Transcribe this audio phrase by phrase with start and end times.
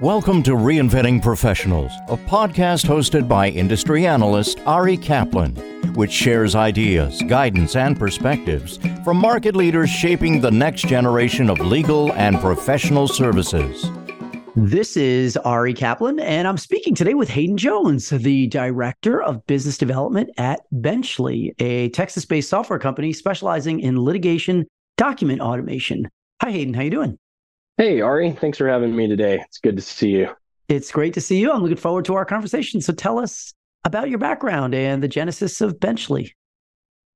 [0.00, 5.54] Welcome to Reinventing Professionals, a podcast hosted by industry analyst Ari Kaplan,
[5.94, 12.12] which shares ideas, guidance, and perspectives from market leaders shaping the next generation of legal
[12.14, 13.88] and professional services.
[14.56, 19.78] This is Ari Kaplan, and I'm speaking today with Haydn Jones, the Director of Business
[19.78, 24.66] Development at Benchly, a Texas based software company specializing in litigation
[24.96, 26.08] document automation.
[26.42, 26.74] Hi, Haydn.
[26.74, 27.16] How you doing?
[27.76, 28.30] Hey, Ari.
[28.30, 29.40] Thanks for having me today.
[29.44, 30.28] It's good to see you.
[30.68, 31.50] It's great to see you.
[31.50, 32.80] I'm looking forward to our conversation.
[32.80, 33.52] So tell us
[33.84, 36.30] about your background and the genesis of Benchly.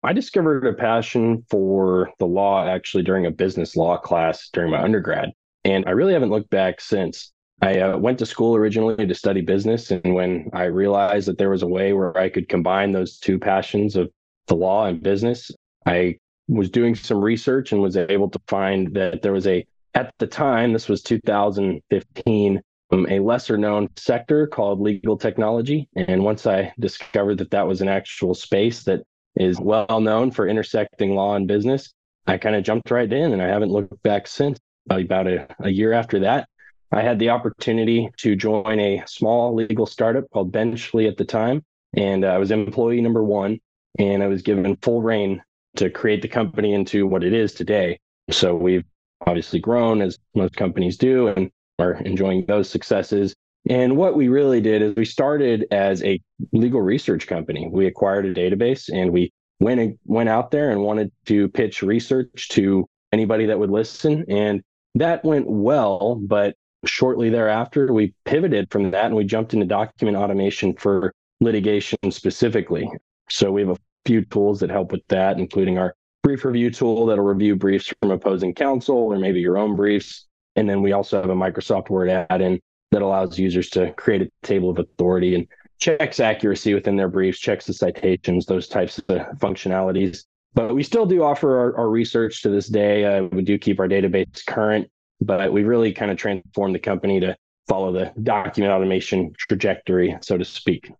[0.03, 4.83] I discovered a passion for the law actually during a business law class during my
[4.83, 5.31] undergrad.
[5.65, 7.33] And I really haven't looked back since.
[7.62, 9.93] I uh, went to school originally to study business.
[9.93, 13.39] And when I realized that there was a way where I could combine those two
[13.39, 14.11] passions of
[14.48, 15.53] the law and business,
[15.87, 20.12] I was doing some research and was able to find that there was a at
[20.19, 25.89] the time, this was 2015, um, a lesser known sector called legal technology.
[25.97, 29.03] And once I discovered that that was an actual space that
[29.36, 31.92] is well known for intersecting law and business,
[32.27, 34.58] I kind of jumped right in and I haven't looked back since.
[34.91, 36.48] About a, a year after that,
[36.92, 41.62] I had the opportunity to join a small legal startup called Benchly at the time.
[41.95, 43.61] And uh, I was employee number one,
[43.98, 45.42] and I was given full reign
[45.77, 47.98] to create the company into what it is today.
[48.30, 48.84] So we've
[49.27, 53.34] obviously grown as most companies do and are enjoying those successes.
[53.69, 56.20] And what we really did is we started as a
[56.52, 57.69] legal research company.
[57.70, 61.83] We acquired a database and we went and went out there and wanted to pitch
[61.83, 64.62] research to anybody that would listen and
[64.94, 70.16] that went well, but shortly thereafter we pivoted from that and we jumped into document
[70.16, 72.89] automation for litigation specifically.
[73.28, 75.94] So we have a few tools that help with that including our
[76.29, 80.27] brief review tool that'll review briefs from opposing counsel or maybe your own briefs.
[80.57, 84.31] And then we also have a Microsoft Word add-in that allows users to create a
[84.43, 85.47] table of authority and
[85.79, 89.05] checks accuracy within their briefs, checks the citations, those types of
[89.39, 90.25] functionalities.
[90.52, 93.07] But we still do offer our, our research to this day.
[93.07, 94.86] Uh, we do keep our database current,
[95.23, 97.35] but we really kind of transformed the company to
[97.69, 100.92] follow the document automation trajectory, so to speak.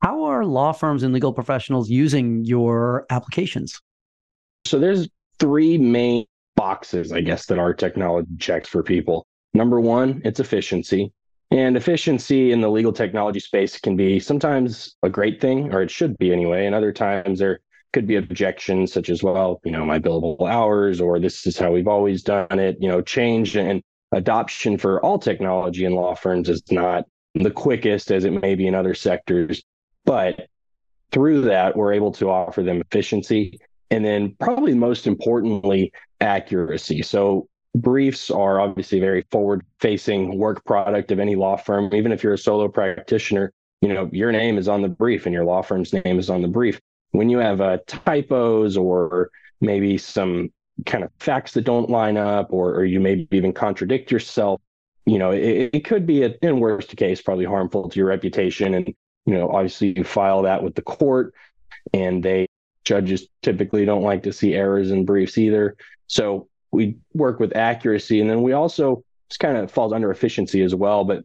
[0.00, 3.78] How are law firms and legal professionals using your applications?
[4.64, 6.26] So there's three main
[6.56, 9.26] boxes, I guess, that our technology checks for people.
[9.54, 11.12] Number one, it's efficiency.
[11.50, 15.90] And efficiency in the legal technology space can be sometimes a great thing, or it
[15.90, 16.66] should be anyway.
[16.66, 17.60] And other times there
[17.92, 21.72] could be objections such as, well, you know, my billable hours, or this is how
[21.72, 22.76] we've always done it.
[22.80, 23.82] You know, change and
[24.12, 27.04] adoption for all technology in law firms is not
[27.34, 29.62] the quickest as it may be in other sectors.
[30.04, 30.46] But
[31.10, 33.58] through that, we're able to offer them efficiency
[33.90, 37.02] and then, probably most importantly, accuracy.
[37.02, 41.94] So, briefs are obviously very forward facing work product of any law firm.
[41.94, 45.32] Even if you're a solo practitioner, you know, your name is on the brief and
[45.32, 46.80] your law firm's name is on the brief.
[47.12, 49.30] When you have uh, typos or
[49.60, 50.52] maybe some
[50.86, 54.60] kind of facts that don't line up, or, or you maybe even contradict yourself,
[55.06, 58.74] you know, it, it could be, a, in worst case, probably harmful to your reputation.
[58.74, 58.88] And,
[59.26, 61.34] you know, obviously you file that with the court
[61.92, 62.46] and they
[62.84, 65.76] judges typically don't like to see errors in briefs either.
[66.06, 68.20] So we work with accuracy.
[68.20, 71.24] And then we also, this kind of falls under efficiency as well, but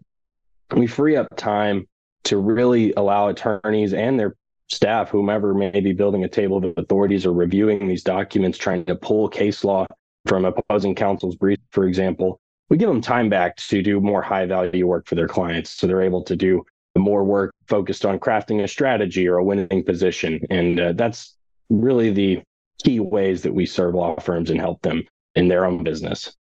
[0.76, 1.88] we free up time
[2.26, 4.36] to really allow attorneys and their
[4.68, 8.96] staff, whomever may be building a table of authorities or reviewing these documents, trying to
[8.96, 9.86] pull case law
[10.26, 12.40] from opposing counsel's brief, for example,
[12.70, 15.70] we give them time back to do more high value work for their clients.
[15.70, 16.66] So they're able to do
[16.98, 20.40] more work focused on crafting a strategy or a winning position.
[20.50, 21.36] And uh, that's
[21.70, 22.42] really the
[22.84, 25.04] key ways that we serve law firms and help them
[25.36, 26.36] in their own business.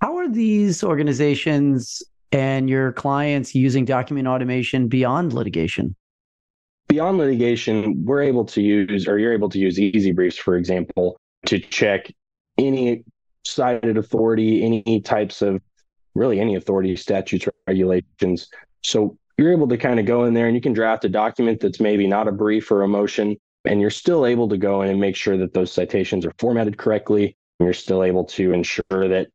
[0.00, 5.96] How are these organizations and your clients using document automation beyond litigation?
[6.88, 11.18] Beyond litigation, we're able to use, or you're able to use Easy Briefs, for example,
[11.46, 12.12] to check
[12.56, 13.04] any
[13.44, 15.60] cited authority, any types of
[16.14, 18.48] really any authority, statutes, regulations.
[18.82, 21.60] So you're able to kind of go in there and you can draft a document
[21.60, 23.36] that's maybe not a brief or a motion,
[23.68, 26.78] and you're still able to go in and make sure that those citations are formatted
[26.78, 27.36] correctly.
[27.58, 29.28] And you're still able to ensure that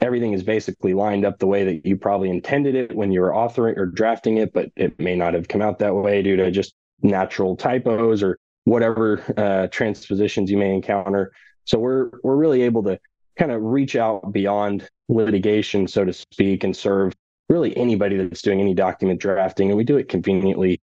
[0.00, 3.30] everything is basically lined up the way that you probably intended it when you were
[3.30, 6.50] authoring or drafting it, but it may not have come out that way due to
[6.50, 11.32] just natural typos or whatever uh, transpositions you may encounter.
[11.64, 12.98] So we're we're really able to
[13.38, 17.12] kind of reach out beyond litigation, so to speak, and serve
[17.48, 20.80] really anybody that's doing any document drafting, and we do it conveniently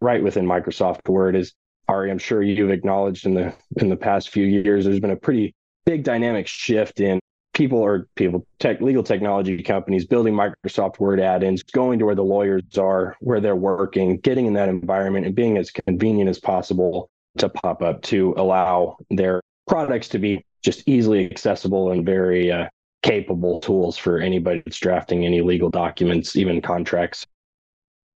[0.00, 1.36] right within Microsoft Word.
[1.36, 1.52] Is
[1.88, 5.16] Ari, I'm sure you've acknowledged in the in the past few years, there's been a
[5.16, 5.54] pretty
[5.84, 7.20] big dynamic shift in
[7.54, 12.24] people or people tech legal technology companies building Microsoft Word add-ins, going to where the
[12.24, 17.08] lawyers are, where they're working, getting in that environment and being as convenient as possible
[17.38, 22.66] to pop up to allow their products to be just easily accessible and very uh,
[23.02, 27.26] capable tools for anybody that's drafting any legal documents, even contracts.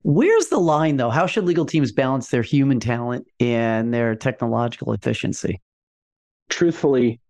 [0.03, 1.11] Where's the line though?
[1.11, 5.61] How should legal teams balance their human talent and their technological efficiency?
[6.49, 7.21] Truthfully,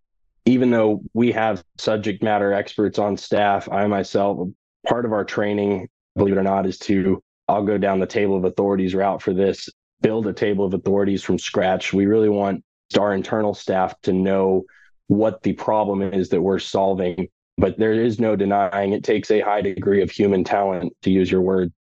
[0.45, 4.49] even though we have subject matter experts on staff, I myself,
[4.87, 8.37] part of our training, believe it or not, is to I'll go down the table
[8.37, 9.69] of authorities route for this,
[10.03, 11.93] build a table of authorities from scratch.
[11.93, 12.63] We really want
[12.99, 14.65] our internal staff to know
[15.09, 17.29] what the problem is that we're solving.
[17.57, 21.31] But there is no denying it takes a high degree of human talent, to use
[21.31, 21.73] your word,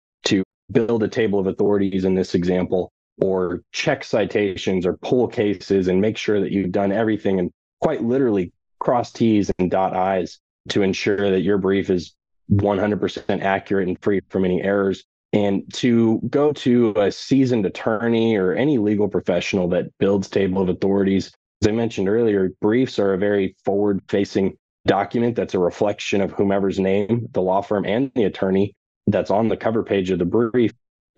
[0.71, 6.01] build a table of authorities in this example, or check citations or pull cases and
[6.01, 10.83] make sure that you've done everything and quite literally cross T's and dot I's to
[10.83, 12.15] ensure that your brief is
[12.53, 15.05] 100% accurate and free from any errors.
[15.33, 20.69] And to go to a seasoned attorney or any legal professional that builds table of
[20.69, 21.33] authorities,
[21.63, 26.33] as I mentioned earlier, briefs are a very forward facing document that's a reflection of
[26.33, 28.75] whomever's name, the law firm and the attorney
[29.07, 30.73] that's on the cover page of the brief.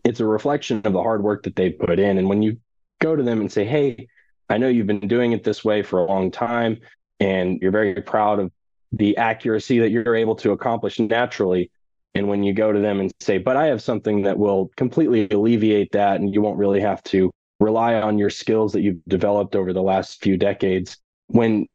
[0.05, 2.19] It's a reflection of the hard work that they've put in.
[2.19, 2.58] And when you
[3.00, 4.08] go to them and say, Hey,
[4.49, 6.79] I know you've been doing it this way for a long time
[7.20, 8.52] and you're very proud of
[8.93, 11.70] the accuracy that you're able to accomplish naturally.
[12.14, 15.29] And when you go to them and say, but I have something that will completely
[15.29, 17.31] alleviate that, and you won't really have to
[17.61, 20.96] rely on your skills that you've developed over the last few decades.
[21.26, 21.67] When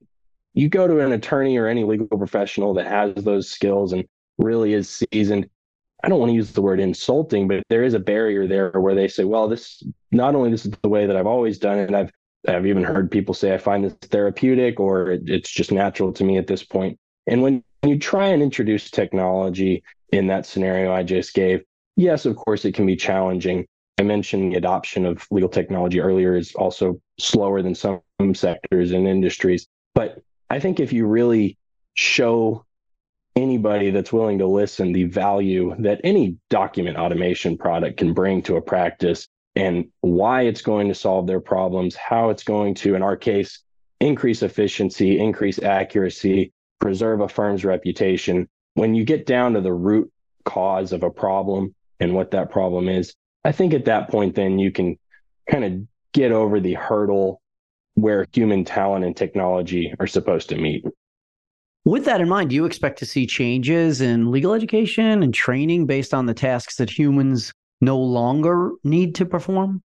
[0.53, 4.05] you go to an attorney or any legal professional that has those skills and
[4.37, 5.49] really is seasoned,
[6.03, 8.93] I don't want to use the word insulting, but there is a barrier there where
[8.93, 11.93] they say, well, this not only this is the way that I've always done it,
[11.93, 12.11] I've
[12.45, 16.25] I've even heard people say I find this therapeutic or it, it's just natural to
[16.25, 16.99] me at this point.
[17.25, 21.63] And when you try and introduce technology in that scenario I just gave,
[21.95, 23.65] yes, of course, it can be challenging.
[23.97, 28.01] I mentioned the adoption of legal technology earlier is also slower than some
[28.33, 29.67] sectors and industries.
[29.95, 31.57] But I think if you really
[31.93, 32.65] show
[33.35, 38.57] anybody that's willing to listen the value that any document automation product can bring to
[38.57, 43.03] a practice and why it's going to solve their problems, how it's going to, in
[43.03, 43.59] our case,
[43.99, 48.47] increase efficiency, increase accuracy, preserve a firm's reputation.
[48.73, 50.11] When you get down to the root
[50.45, 53.13] cause of a problem and what that problem is,
[53.43, 54.97] I think at that point, then you can
[55.49, 55.73] kind of
[56.13, 57.41] get over the hurdle
[57.95, 60.85] where human talent and technology are supposed to meet.
[61.85, 65.85] With that in mind, do you expect to see changes in legal education and training
[65.85, 67.51] based on the tasks that humans
[67.81, 69.81] no longer need to perform?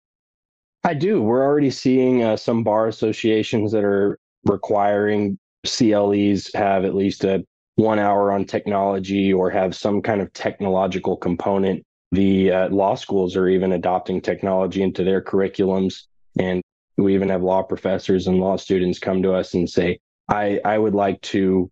[0.83, 1.21] I do.
[1.21, 7.45] We're already seeing uh, some bar associations that are requiring CLEs have at least a
[7.75, 11.81] one hour on technology or have some kind of technological component.
[12.11, 16.03] The uh, law schools are even adopting technology into their curriculums.
[16.37, 16.61] And
[16.97, 19.97] we even have law professors and law students come to us and say,
[20.29, 21.69] I, I would like to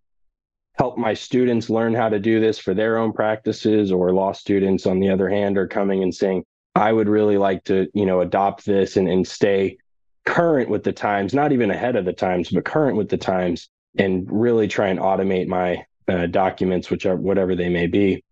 [0.76, 4.86] help my students learn how to do this for their own practices or law students
[4.86, 6.44] on the other hand are coming and saying
[6.76, 9.78] i would really like to you know adopt this and, and stay
[10.26, 13.70] current with the times not even ahead of the times but current with the times
[13.98, 18.24] and really try and automate my uh, documents which are whatever they may be.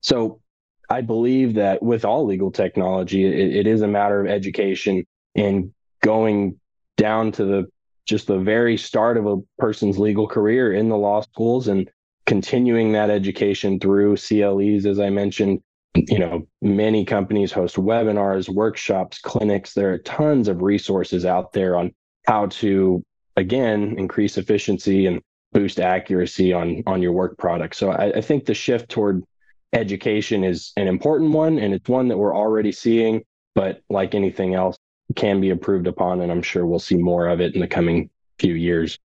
[0.00, 0.40] So
[0.88, 5.04] i believe that with all legal technology it, it is a matter of education
[5.34, 6.60] and going
[6.96, 7.66] down to the
[8.06, 11.90] just the very start of a person's legal career in the law schools and
[12.24, 15.60] continuing that education through CLEs, as I mentioned.
[15.94, 19.72] You know, many companies host webinars, workshops, clinics.
[19.72, 21.90] There are tons of resources out there on
[22.26, 23.02] how to,
[23.36, 25.22] again, increase efficiency and
[25.52, 27.76] boost accuracy on on your work product.
[27.76, 29.24] So I, I think the shift toward
[29.72, 33.22] education is an important one, and it's one that we're already seeing.
[33.54, 34.75] But like anything else,
[35.14, 38.10] can be improved upon, and I'm sure we'll see more of it in the coming
[38.38, 38.98] few years.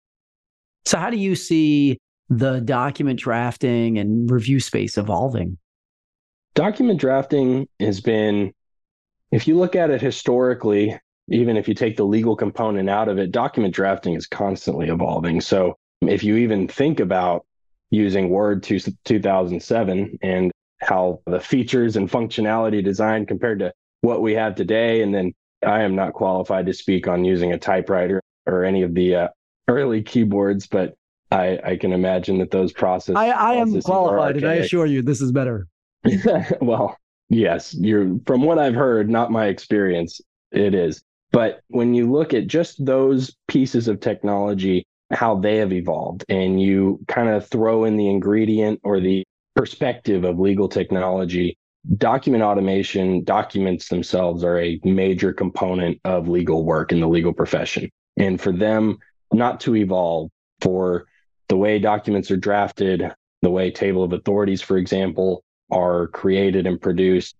[0.85, 5.57] So, how do you see the document drafting and review space evolving?
[6.55, 8.53] Document drafting has been,
[9.31, 10.97] if you look at it historically,
[11.29, 15.41] even if you take the legal component out of it, document drafting is constantly evolving.
[15.41, 17.45] So, if you even think about
[17.91, 20.51] using Word to 2007 and
[20.81, 25.33] how the features and functionality design compared to what we have today, and then
[25.65, 29.27] I am not qualified to speak on using a typewriter or any of the uh,
[29.67, 30.95] early keyboards, but
[31.31, 33.15] I, I can imagine that those processes.
[33.15, 35.67] I, I am qualified, and I assure you, this is better.
[36.61, 36.97] well,
[37.29, 40.21] yes, you're from what I've heard, not my experience.
[40.51, 45.73] It is, but when you look at just those pieces of technology, how they have
[45.73, 49.23] evolved and you kind of throw in the ingredient or the
[49.55, 51.57] perspective of legal technology,
[51.97, 57.89] document automation, documents themselves are a major component of legal work in the legal profession.
[58.17, 58.97] And for them
[59.31, 60.29] not to evolve,
[60.61, 61.07] for
[61.47, 66.81] the way documents are drafted, the way table of authorities, for example, are created and
[66.81, 67.35] produced,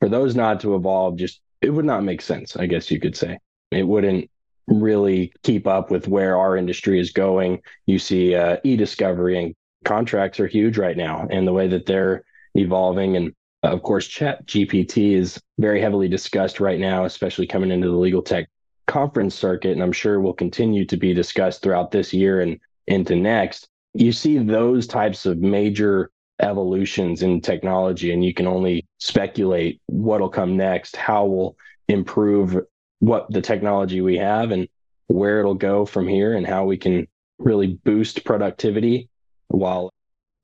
[0.00, 3.16] for those not to evolve, just it would not make sense, I guess you could
[3.16, 3.38] say.
[3.70, 4.30] It wouldn't
[4.66, 7.60] really keep up with where our industry is going.
[7.86, 12.24] You see uh, e-discovery and contracts are huge right now and the way that they're
[12.54, 13.16] evolving.
[13.16, 17.96] And Uh, of course, ChatGPT is very heavily discussed right now, especially coming into the
[17.96, 18.48] legal tech
[18.86, 19.72] conference circuit.
[19.72, 23.66] And I'm sure will continue to be discussed throughout this year and into next.
[23.94, 26.10] You see those types of major
[26.42, 31.56] evolutions in technology, and you can only speculate what'll come next, how will
[31.88, 32.58] improve
[32.98, 34.68] what the technology we have and
[35.06, 37.06] where it'll go from here and how we can
[37.38, 39.08] really boost productivity
[39.48, 39.90] while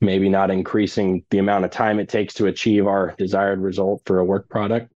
[0.00, 4.18] maybe not increasing the amount of time it takes to achieve our desired result for
[4.18, 4.92] a work product.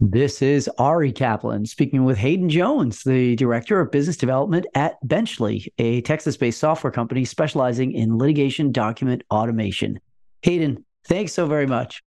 [0.00, 5.68] This is Ari Kaplan speaking with Haydn Jones, the Director of Business Development at Benchly,
[5.78, 10.00] a Texas based software company specializing in litigation document automation.
[10.42, 12.02] Haydn, thanks so very much.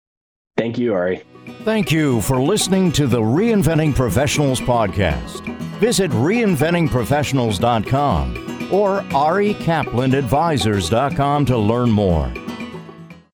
[0.57, 1.23] Thank you, Ari.
[1.63, 5.47] Thank you for listening to the Reinventing Professionals podcast.
[5.79, 12.33] Visit reinventingprofessionals.com or arikaplanadvisors.com to learn more.